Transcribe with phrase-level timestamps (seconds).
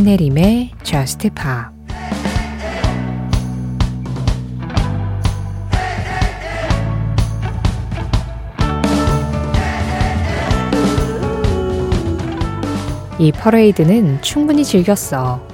[0.00, 1.44] 신혜림의 Just Pop
[13.18, 15.46] 이 퍼레이드는 충분히 즐겼어.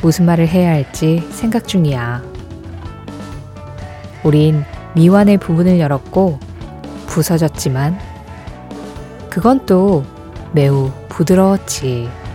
[0.00, 2.22] 무슨 말을 해야 할지 생각 중이야.
[4.22, 4.62] 우린
[4.94, 6.38] 미완의 부분을 열었고
[7.08, 7.98] 부서졌지만
[9.28, 10.04] 그건 또
[10.52, 12.25] 매우 부드러웠지.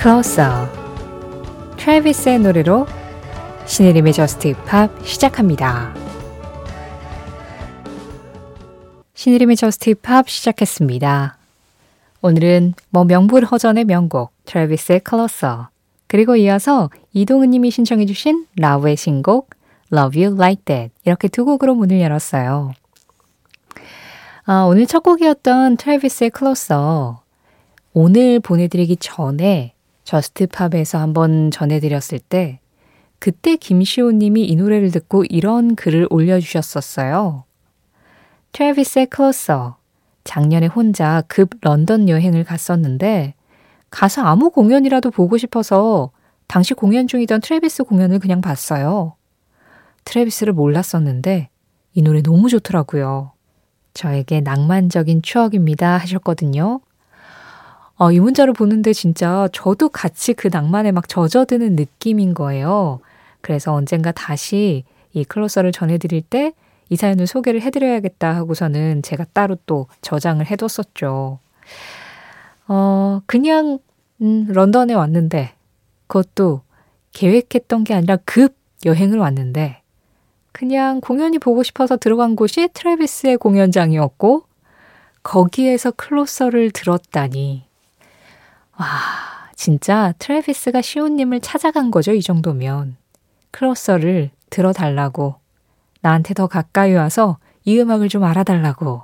[0.00, 0.66] Closer
[1.76, 2.86] 트래비스의 노래로
[3.66, 5.94] 신혜림의 Just Pop 시작합니다.
[9.12, 11.36] 신혜림의 Just Pop 시작했습니다.
[12.22, 15.68] 오늘은 뭐 명불허전의 명곡 트래비스의 Closer
[16.06, 19.50] 그리고 이어서 이동은 님이 신청해 주신 라우브의 신곡
[19.92, 22.72] Love You Like That 이렇게 두 곡으로 문을 열었어요.
[24.46, 27.20] 아, 오늘 첫 곡이었던 트래비스의 Closer
[27.92, 29.74] 오늘 보내드리기 전에
[30.10, 32.58] Just Pop에서 한번 전해드렸을 때
[33.20, 37.44] 그때 김시호 님이 이 노래를 듣고 이런 글을 올려주셨었어요.
[38.50, 39.76] 트래비스의 Closer
[40.24, 43.34] 작년에 혼자 급 런던 여행을 갔었는데
[43.90, 46.10] 가서 아무 공연이라도 보고 싶어서
[46.48, 49.14] 당시 공연 중이던 트래비스 공연을 그냥 봤어요.
[50.04, 51.50] 트래비스를 몰랐었는데
[51.94, 53.32] 이 노래 너무 좋더라고요.
[53.94, 56.80] 저에게 낭만적인 추억입니다 하셨거든요.
[58.00, 63.00] 어, 이 문자를 보는데 진짜 저도 같이 그 낭만에 막 젖어드는 느낌인 거예요.
[63.40, 66.52] 그래서 언젠가 다시 이 Closer를 전해드릴 때
[66.90, 71.38] 이 사연을 소개를 해드려야겠다 하고서는 제가 따로 또 저장을 해뒀었죠.
[72.66, 73.78] 어, 그냥,
[74.20, 75.54] 음, 런던에 왔는데,
[76.08, 76.62] 그것도
[77.12, 79.82] 계획했던 게 아니라 급 여행을 왔는데,
[80.52, 84.42] 그냥 공연이 보고 싶어서 들어간 곳이 트래비스의 공연장이었고,
[85.22, 87.69] 거기에서 Closer를 들었다니.
[88.80, 88.86] 와,
[89.54, 92.96] 진짜 트래비스가 시온님을 찾아간 거죠, 이 정도면.
[93.50, 95.34] 클로서를 들어달라고.
[96.00, 99.02] 나한테 더 가까이 와서 이 음악을 좀 알아달라고.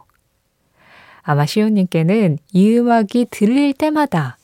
[1.23, 4.39] 아마 시온님께는 이 음악이 들릴 때마다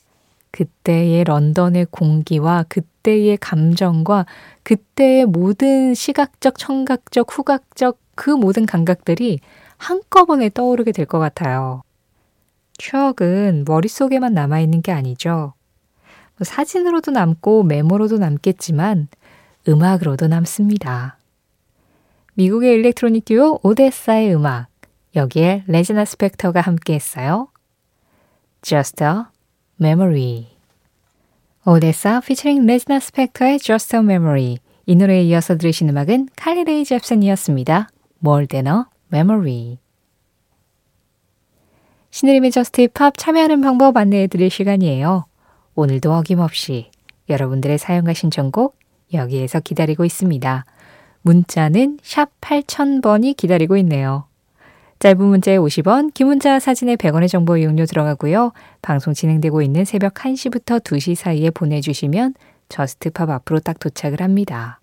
[0.51, 4.27] 그때의 런던의 공기와 그때의 감정과
[4.61, 9.39] 그때의 모든 시각적, 청각적, 후각적 그 모든 감각들이
[9.77, 11.81] 한꺼번에 떠오르게 될 것 같아요.
[12.77, 15.53] 추억은 머릿속에만 남아있는 게 아니죠.
[16.37, 19.07] 뭐 사진으로도 남고 메모로도 남겠지만
[19.67, 21.17] 음악으로도 남습니다.
[22.33, 24.67] 미국의 일렉트로닉 듀오 오데사의 음악,
[25.15, 27.49] 여기에 레지나 스펙터가 함께 했어요.
[28.61, 29.09] Just a
[29.79, 30.47] Memory
[31.65, 37.89] 오데사 피처링 레지나 스펙터의 Just a Memory 이 노래에 이어서 들으신 음악은 칼리 레이 젭슨이었습니다.
[38.25, 38.47] More
[39.13, 39.77] Memory
[42.13, 45.25] 신혜림의 Just Pop 참여하는 방법 안내해 드릴 시간이에요.
[45.73, 46.91] 오늘도 어김없이
[47.27, 48.77] 여러분들의 사연과 신청곡
[49.15, 50.63] 여기에서 기다리고 있습니다.
[51.23, 54.25] 문자는 샵 8000번이 기다리고 있네요.
[54.99, 58.51] 짧은 문자에 50원, 긴 문자 사진에 100원의 정보 이용료 들어가고요.
[58.83, 62.35] 방송 진행되고 있는 새벽 1시부터 2시 사이에 보내주시면
[62.69, 64.79] Just Pop 앞으로 딱 도착을 합니다.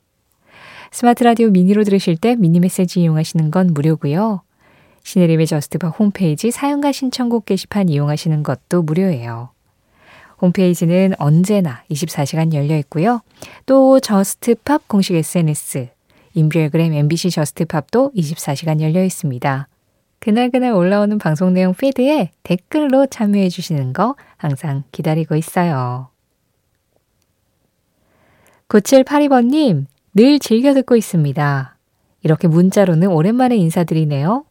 [0.91, 4.43] 스마트 라디오 미니로 들으실 때 미니 메시지 이용하시는 건 무료고요.
[5.11, 9.51] 신혜림의 Just Pop 홈페이지 사연과 신청곡 게시판 이용하시는 것도 무료예요.
[10.41, 13.21] 홈페이지는 언제나 24시간 열려 있고요.
[13.67, 15.89] 또 Just Pop 공식 SNS,
[16.35, 19.67] 인별그램 MBC Just Pop도 24시간 열려 있습니다.
[20.21, 26.09] 그날그날 올라오는 방송 내용 피드에 댓글로 참여해 주시는 거 항상 기다리고 있어요.
[28.69, 31.77] 9782번님, 늘 즐겨 듣고 있습니다.
[32.23, 34.45] 이렇게 문자로는 오랜만에 인사드리네요.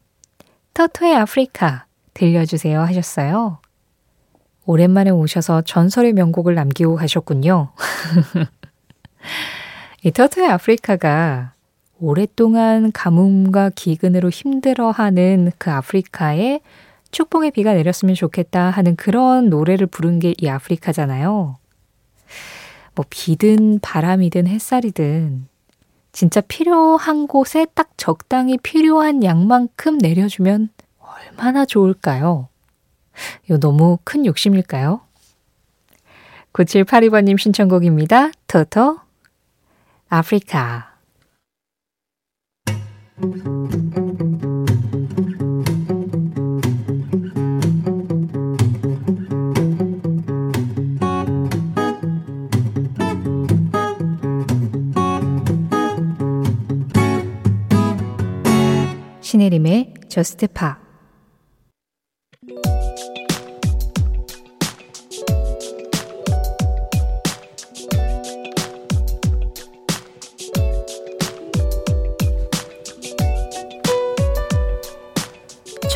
[0.79, 3.59] 터토의 아프리카 들려주세요 하셨어요.
[4.65, 7.73] 오랜만에 오셔서 전설의 명곡을 남기고 가셨군요.
[10.05, 11.51] 이 터토의 아프리카가
[11.99, 16.61] 오랫동안 가뭄과 기근으로 힘들어하는 그 아프리카에
[17.11, 21.57] 축복의 비가 내렸으면 좋겠다 하는 그런 노래를 부른 게 이 아프리카잖아요.
[22.95, 25.49] 뭐 비든 바람이든 햇살이든
[26.11, 30.69] 진짜 필요한 곳에 딱 적당히 필요한 양만큼 내려주면
[30.99, 32.49] 얼마나 좋을까요?
[33.45, 35.01] 이거 너무 큰 욕심일까요?
[36.53, 38.31] 9782번님 신청곡입니다.
[38.47, 38.99] 토토
[40.09, 40.95] 아프리카
[60.09, 60.89] 저스트 팝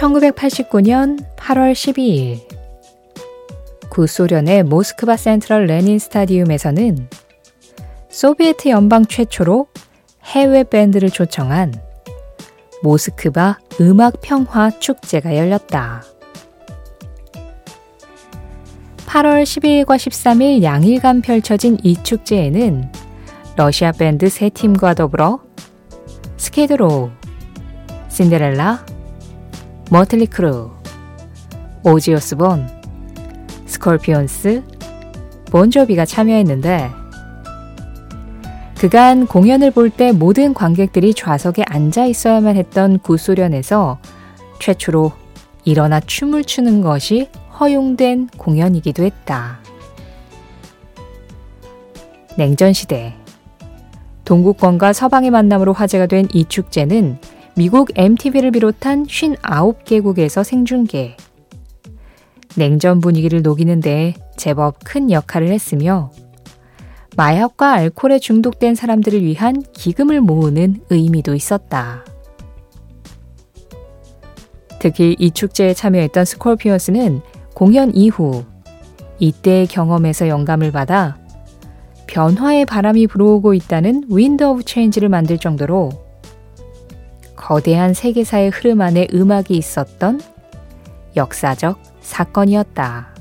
[0.04, 2.40] 1989년 8월 12일.
[3.90, 7.10] 구소련의 모스크바 센트럴 레닌 스타디움에서는
[8.10, 9.68] 소비에트 연방 최초로
[10.24, 11.93] 해외 밴드를 초청한
[12.84, 16.04] 모스크바 음악 평화 축제가 열렸다.
[19.08, 22.92] 8월 12일과 13일 양일간 펼쳐진 이 축제에는
[23.56, 25.40] 러시아 밴드 세 팀과 더불어
[26.38, 27.10] 스키드 로우,
[28.10, 28.86] 신데렐라,
[29.90, 30.72] 머틀리 크루,
[31.84, 32.68] 오지 오스본,
[33.66, 34.64] 스콜피온스,
[35.46, 37.03] 본조비가 참여했는데
[38.84, 43.98] 그간 공연을 볼 때 모든 관객들이 좌석에 앉아 있어야만 했던 구소련에서
[44.60, 45.14] 최초로
[45.64, 49.60] 일어나 춤을 추는 것이 허용된 공연이기도 했다.
[52.36, 53.14] 냉전시대
[54.26, 57.20] 동구권과 서방의 만남으로 화제가 된 이 축제는
[57.56, 61.16] 미국 MTV를 비롯한 59개국에서 생중계.
[62.58, 66.12] 냉전 분위기를 녹이는데 제법 큰 역할을 했으며
[67.16, 72.04] 마약과 알코올에 중독된 사람들을 위한 기금을 모으는 의미도 있었다.
[74.80, 77.22] 특히 이 축제에 참여했던 스콜피언스는
[77.54, 78.44] 공연 이후
[79.20, 81.18] 이때의 경험에서 영감을 받아
[82.08, 85.90] 변화의 바람이 불어오고 있다는 Wind of Change를 만들 정도로
[87.36, 90.22] 거대한 세계사의 흐름 안에 음악이 있었던
[91.16, 93.13] 역사적 사건이었다.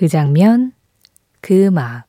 [0.00, 0.72] 그 장면,
[1.42, 2.04] 그 음악.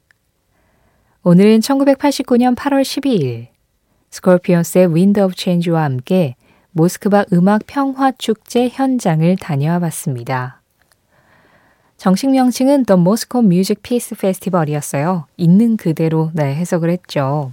[1.24, 3.48] 오늘은 1989년 8월 12일
[4.12, 6.38] 스콜피언스의 Wind of Change와 함께
[6.72, 10.62] 모스크바 음악 평화 축제 현장을 다녀와 봤습니다.
[11.98, 15.26] 정식 명칭은 The Moscow Music Peace Festival이었어요.
[15.36, 17.52] 있는 그대로 네, 해석을 했죠.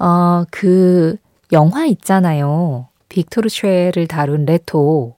[0.00, 1.16] 어, 그
[1.52, 2.88] 영화 있잖아요.
[3.10, 5.14] 빅토르 쉐를 다룬 레토.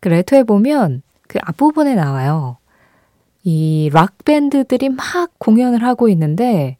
[0.00, 2.56] 그 레토에 보면 그 앞부분에 나와요.
[3.42, 6.76] 이 락밴드들이 막 공연을 하고 있는데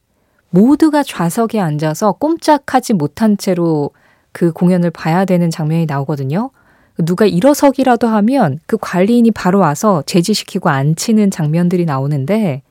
[0.50, 3.90] 모두가 좌석에 앉아서 꼼짝하지 못한 채로
[4.32, 6.50] 그 공연을 봐야 되는 장면이 나오거든요.
[6.98, 12.62] 누가 일어서기라도 하면 그 관리인이 바로 와서 제지시키고 앉히는 장면들이 나오는데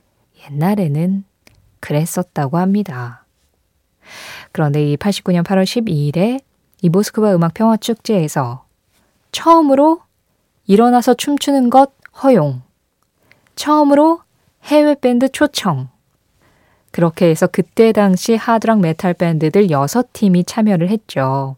[0.45, 1.24] 옛날에는
[1.80, 3.25] 그랬었다고 합니다.
[4.51, 6.41] 그런데 이 89년 8월 12일에
[6.81, 8.65] 이 모스크바 음악 평화 축제에서
[9.31, 10.01] 처음으로
[10.65, 11.91] 일어나서 춤추는 것
[12.24, 12.62] 허용.
[13.59, 14.21] 처음으로
[14.63, 15.89] 해외 밴드 초청.
[16.91, 21.57] 그렇게 해서 그때 당시 하드락 메탈 밴드들 6팀이 참여를 했죠.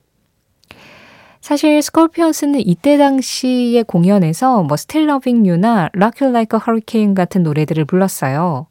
[1.42, 7.86] 사실 스콜피언스는 이때 당시의 공연에서 뭐 Loving You나 Rock You Like a Hurricane 같은 노래들을
[7.86, 8.66] 불렀어요.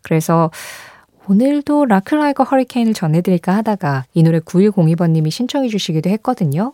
[0.00, 0.50] 그래서
[1.28, 6.72] 오늘도 You Like a Hurricane을 전해드릴까 하다가 이 노래 9102번님이 신청해 주시기도 했거든요.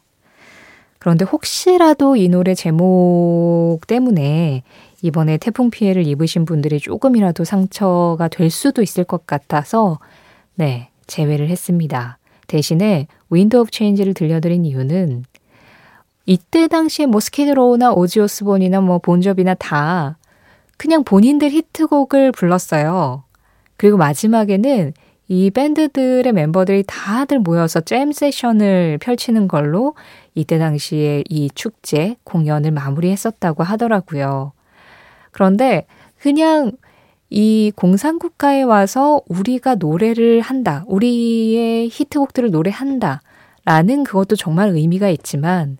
[0.98, 4.62] 그런데 혹시라도 이 노래 제목 때문에
[5.02, 9.98] 이번에 태풍 피해를 입으신 분들이 조금이라도 상처가 될 수도 있을 것 같아서
[10.54, 12.18] 네, 제외를 했습니다.
[12.46, 15.24] 대신에 Wind of Change를 들려드린 이유는
[16.26, 20.18] 이때 당시에 뭐 스키드로우나 오지오스본이나 뭐 본조비나 다
[20.76, 23.24] 그냥 본인들 히트곡을 불렀어요.
[23.76, 24.92] 그리고 마지막에는
[25.28, 29.94] 이 밴드들의 멤버들이 다들 모여서 잼 세션을 펼치는 걸로
[30.34, 34.52] 이때 당시에 이 축제 공연을 마무리했었다고 하더라고요.
[35.36, 35.84] 그런데
[36.18, 36.72] 그냥
[37.28, 40.82] 이 공산국가에 와서 우리가 노래를 한다.
[40.86, 43.20] 우리의 히트곡들을 노래한다.
[43.66, 45.76] 라는 그것도 정말 의미가 있지만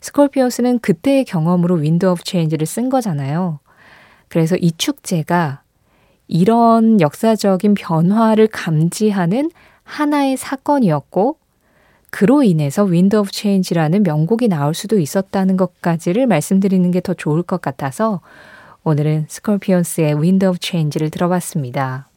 [0.00, 3.58] 스콜피언스는 그때의 경험으로 Wind of Change를 쓴 거잖아요.
[4.28, 5.62] 그래서 이 축제가
[6.28, 9.50] 이런 역사적인 변화를 감지하는
[9.82, 11.36] 하나의 사건이었고
[12.10, 17.60] 그로 인해서 Wind of Change라는 명곡이 나올 수도 있었다는 것까지를 말씀드리는 게 더 좋을 것
[17.60, 18.20] 같아서
[18.82, 22.08] 오늘은 스콜피언스의 Wind of Change를 들어봤습니다.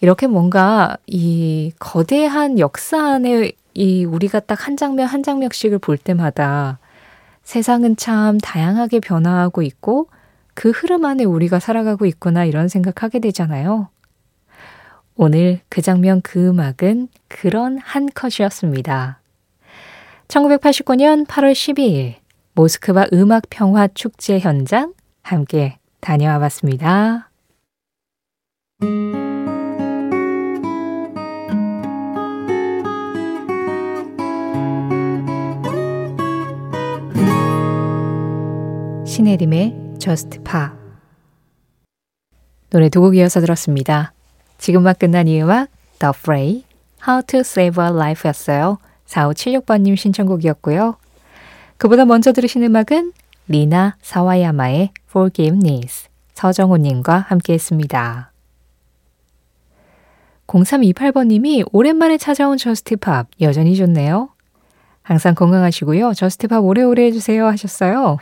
[0.00, 6.78] 이렇게 뭔가 이 거대한 역사 안에 이 우리가 딱 한 장면 한 장면씩을 볼 때마다
[7.44, 10.08] 세상은 참 다양하게 변화하고 있고
[10.54, 13.88] 그 흐름 안에 우리가 살아가고 있구나 이런 생각하게 되잖아요.
[15.16, 19.20] 오늘 그 장면 그 음악은 그런 한 컷이었습니다.
[20.28, 22.19] 1989년 8월 12일
[22.60, 27.30] 모스크바 음악 평화 축제 현장 함께 다녀와 봤습니다.
[39.06, 40.68] 신혜림의 Just Pa
[42.68, 44.12] 노래 두 곡 이어서 들었습니다.
[44.58, 46.64] 지금만 끝난 이 음악 The Fray
[47.08, 48.76] How to Save a Life 였어요.
[49.06, 50.99] 4576번님 신청곡이었고요.
[51.80, 53.14] 그보다 먼저 들으신 음악은
[53.48, 58.32] 리나 사와야마의 Forgiveness 서정호님과 함께 했습니다.
[60.46, 64.28] 0328번님이 오랜만에 찾아온 저스트팝 여전히 좋네요.
[65.00, 66.12] 항상 건강하시고요.
[66.12, 68.18] 저스트팝 오래오래 해주세요 하셨어요.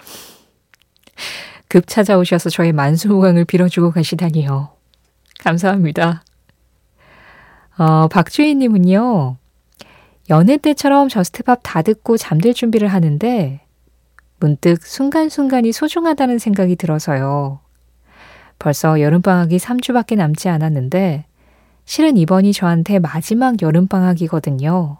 [1.66, 4.68] 급 찾아오셔서 저의 만수무강을 빌어주고 가시다니요.
[5.40, 6.22] 감사합니다.
[7.76, 9.36] 어, 박주희님은요,
[10.30, 13.60] 여느 때처럼 저스트팝 다 듣고 잠들 준비를 하는데,
[14.40, 17.60] 문득 순간순간이 소중하다는 생각이 들어서요.
[18.58, 21.24] 벌써 여름방학이 3주밖에 남지 않았는데,
[21.86, 24.98] 실은 이번이 저한테 마지막 여름방학이거든요.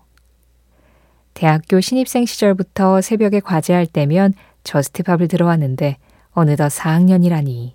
[1.34, 4.32] 대학교 신입생 시절부터 새벽에 과제할 때면
[4.64, 5.98] 저스트팝을 들어왔는데,
[6.30, 7.72] 어느덧 4학년이라니.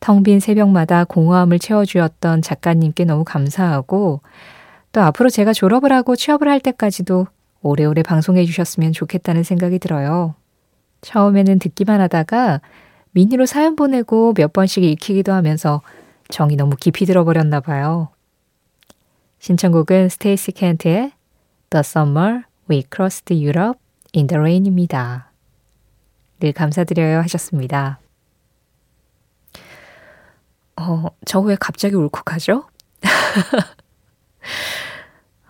[0.00, 4.20] 텅 빈 새벽마다 공허함을 채워주었던 작가님께 너무 감사하고
[4.94, 7.26] 또 앞으로 제가 졸업을 하고 취업을 할 때까지도
[7.62, 10.36] 오래오래 방송해 주셨으면 좋겠다는 생각이 들어요.
[11.00, 12.60] 처음에는 듣기만 하다가
[13.10, 15.82] 미니로 사연 보내고 몇 번씩 읽히기도 하면서
[16.28, 18.10] 정이 너무 깊이 들어버렸나 봐요.
[19.40, 21.10] 신청곡은 스테이시 켄트의
[21.70, 23.80] The Summer We Crossed Europe
[24.14, 25.32] in the Rain입니다.
[26.38, 27.98] 늘 감사드려요 하셨습니다.
[30.76, 32.68] 어, 저 왜 갑자기 울컥하죠?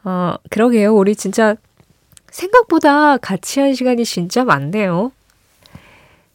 [0.05, 0.95] 어, 그러게요.
[0.95, 1.57] 우리 진짜
[2.31, 5.13] 생각보다 같이 한 시간이 진짜 많네요.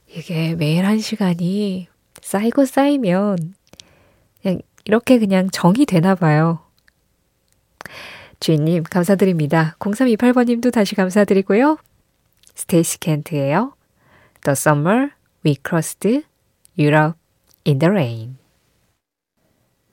[0.07, 1.87] 이게 매일 한 시간이
[2.21, 3.53] 쌓이고 쌓이면
[4.41, 6.59] 그냥 이렇게 그냥 정이 되나 봐요.
[8.39, 9.75] 주인님, 감사드립니다.
[9.79, 11.77] 0328번님도 다시 감사드리고요.
[12.55, 13.73] 스테이시 켄트예요.
[14.43, 15.09] The summer
[15.45, 16.23] we crossed
[16.77, 17.19] Europe
[17.67, 18.37] in the rain.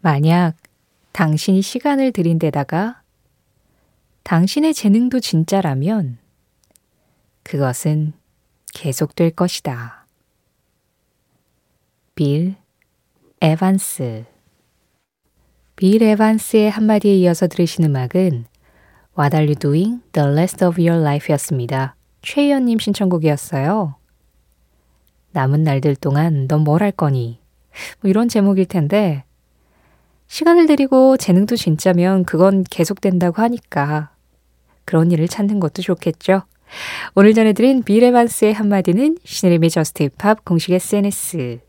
[0.01, 0.55] 만약
[1.13, 3.03] 당신이 시간을 들인 데다가
[4.27, 6.19] 당신의 재능도 진짜라면
[7.45, 8.13] 그것은
[8.75, 10.05] 계속될 것이다.
[12.17, 12.57] 빌
[13.41, 14.25] 에반스
[15.77, 18.47] 빌 에반스의 한마디에 이어서 들으신 음악은
[19.17, 21.95] What are you doing the rest of your life 였습니다.
[22.23, 23.95] 최희연님 신청곡이었어요.
[25.31, 27.39] 남은 날들 동안 넌 뭘 할 거니?
[28.01, 29.23] 뭐 이런 제목일 텐데,
[30.27, 34.16] 시간을 들이고 재능도 진짜면 그건 계속된다고 하니까
[34.87, 36.43] 그런 일을 찾는 것도 좋겠죠.
[37.15, 41.61] 오늘 전해드린 빌 에반스의 한마디는 신혜림의 저스트팝 공식 SNS,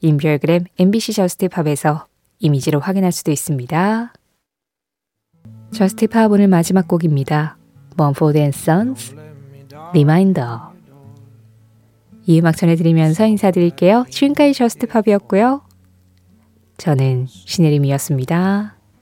[0.00, 2.06] 인별그램 MBC 저스트팝에서
[2.38, 4.12] 이미지로 확인할 수도 있습니다.
[5.72, 7.58] 저스트팝 오늘 마지막 곡입니다.
[7.96, 9.14] 먼포드 앤 선스,
[9.92, 10.72] Reminder.
[12.26, 14.04] 이 음악 전해드리면서 인사드릴게요.
[14.10, 15.62] 지금까지 저스트 팝이었고요.
[16.76, 18.75] 저는 신혜림이었습니다.